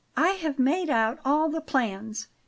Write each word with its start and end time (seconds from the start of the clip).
"I 0.17 0.29
have 0.29 0.57
made 0.57 0.89
out 0.89 1.19
all 1.23 1.47
the 1.49 1.61
plans. 1.61 2.27